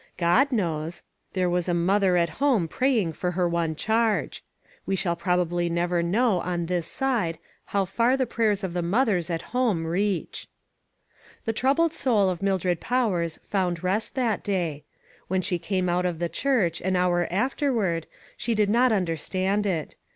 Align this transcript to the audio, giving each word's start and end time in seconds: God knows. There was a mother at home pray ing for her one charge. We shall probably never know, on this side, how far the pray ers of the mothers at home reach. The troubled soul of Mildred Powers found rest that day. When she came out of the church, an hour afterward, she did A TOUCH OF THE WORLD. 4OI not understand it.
God 0.17 0.51
knows. 0.51 1.03
There 1.33 1.47
was 1.47 1.69
a 1.69 1.75
mother 1.75 2.17
at 2.17 2.41
home 2.41 2.67
pray 2.67 2.99
ing 2.99 3.13
for 3.13 3.29
her 3.33 3.47
one 3.47 3.75
charge. 3.75 4.43
We 4.83 4.95
shall 4.95 5.15
probably 5.15 5.69
never 5.69 6.01
know, 6.01 6.39
on 6.39 6.65
this 6.65 6.87
side, 6.87 7.37
how 7.65 7.85
far 7.85 8.17
the 8.17 8.25
pray 8.25 8.47
ers 8.47 8.63
of 8.63 8.73
the 8.73 8.81
mothers 8.81 9.29
at 9.29 9.43
home 9.53 9.85
reach. 9.85 10.47
The 11.45 11.53
troubled 11.53 11.93
soul 11.93 12.31
of 12.31 12.41
Mildred 12.41 12.79
Powers 12.81 13.39
found 13.45 13.83
rest 13.83 14.15
that 14.15 14.43
day. 14.43 14.85
When 15.27 15.43
she 15.43 15.59
came 15.59 15.87
out 15.87 16.07
of 16.07 16.17
the 16.17 16.29
church, 16.29 16.81
an 16.81 16.95
hour 16.95 17.27
afterward, 17.29 18.07
she 18.35 18.55
did 18.55 18.69
A 18.69 18.71
TOUCH 18.71 18.71
OF 18.71 18.71
THE 18.73 18.79
WORLD. 18.79 18.79
4OI 18.79 18.89
not 18.91 18.95
understand 18.97 19.65
it. 19.67 19.95